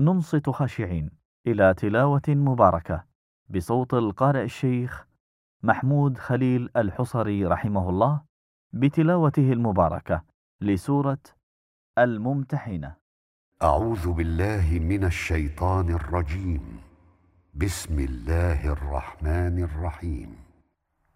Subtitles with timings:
[0.00, 1.10] ننصت خاشعين
[1.46, 3.04] إلى تلاوة مباركة
[3.48, 5.06] بصوت القارئ الشيخ
[5.62, 8.22] محمود خليل الحصري رحمه الله
[8.72, 10.22] بتلاوته المباركة
[10.60, 11.18] لسورة
[11.98, 12.94] الممتحنة
[13.62, 16.80] أعوذ بالله من الشيطان الرجيم
[17.54, 20.41] بسم الله الرحمن الرحيم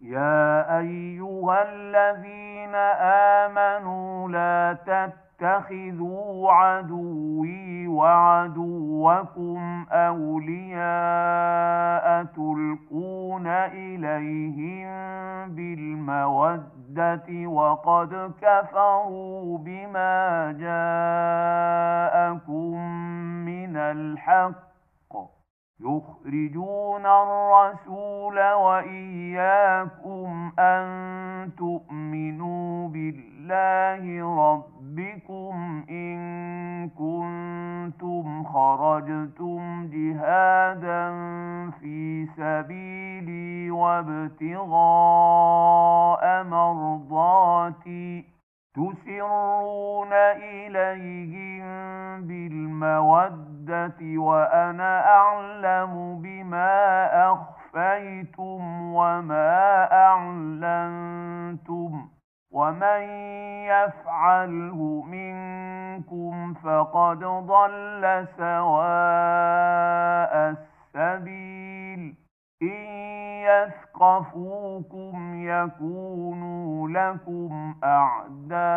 [0.01, 2.75] يا ايها الذين
[3.57, 14.87] امنوا لا تتخذوا عدوي وعدوكم اولياء تلقون اليهم
[15.55, 16.77] بالموده
[17.47, 20.19] وقد كفروا بما
[20.59, 22.77] جاءكم
[23.45, 24.66] من الحق
[25.79, 30.87] يخرجون الرسول وإياكم أن
[31.57, 36.17] تؤمنوا بالله ربكم إن
[36.89, 41.09] كنتم خرجتم جهادا
[41.71, 48.25] في سبيلي وابتغاء مرضاتي
[48.73, 51.67] تسرون إليهم
[52.27, 59.57] بالمودة العدة وأنا أعلم بما أخفيتم وما
[60.05, 62.07] أعلنتم
[62.51, 63.01] ومن
[63.67, 70.55] يفعله منكم فقد ضل سواء
[70.95, 72.15] السبيل
[72.61, 72.83] إن
[73.47, 78.76] يثقفوكم يكونوا لكم أعداء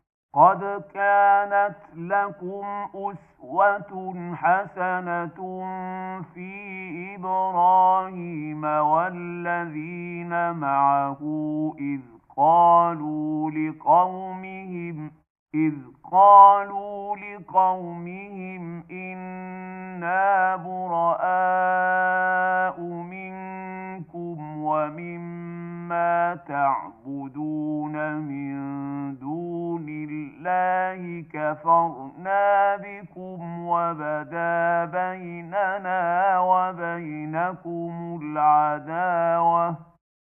[0.35, 2.65] قد كانت لكم
[2.95, 5.37] أسوة حسنة
[6.33, 6.51] في
[7.19, 11.21] إبراهيم والذين معه
[11.79, 11.99] إذ
[12.37, 15.11] قالوا لقومهم
[15.53, 15.73] إذ
[16.11, 28.80] قالوا لقومهم إنا براء منكم ومما تعبدون من
[30.91, 39.75] الله كفرنا بكم وبدا بيننا وبينكم العداوة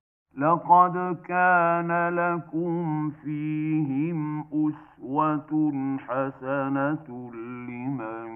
[0.37, 5.73] لقد كان لكم فيهم أسوة
[6.07, 7.31] حسنة
[7.67, 8.27] لمن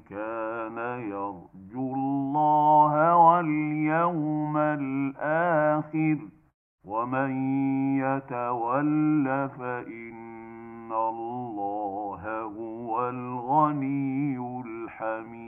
[0.00, 0.78] كان
[1.10, 6.18] يرجو الله واليوم الآخر
[6.84, 7.30] ومن
[7.98, 9.24] يتول
[9.58, 15.47] فإن الله هو الغني الحميد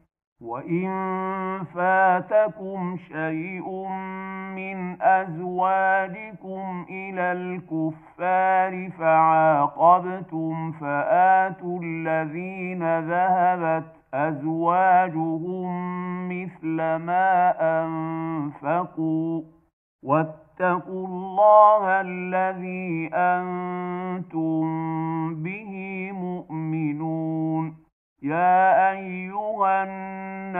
[0.45, 0.83] وان
[1.73, 3.87] فاتكم شيء
[4.55, 15.65] من ازواجكم الى الكفار فعاقبتم فاتوا الذين ذهبت ازواجهم
[16.29, 17.53] مثل ما
[17.83, 19.41] انفقوا
[20.03, 24.65] واتقوا الله الذي انتم
[25.43, 25.73] به
[26.11, 27.75] مؤمنون
[28.23, 30.10] يا ايها الناس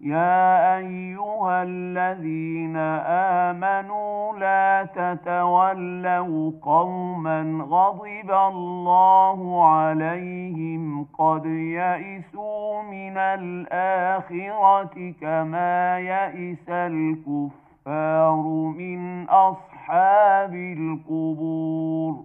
[0.00, 2.76] يا أيها الذين
[3.18, 18.36] آمنوا لا تتولوا قوما غضب الله عليهم قد يئسوا من الآخرة كما يئس الكفار
[18.78, 22.24] من أصحاب القبور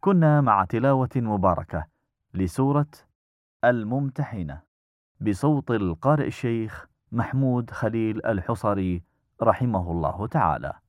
[0.00, 1.84] كنا مع تلاوة مباركة
[2.34, 2.86] لسورة
[3.64, 4.73] الممتحنة
[5.20, 9.02] بصوت القارئ الشيخ محمود خليل الحصري
[9.42, 10.83] رحمه الله تعالى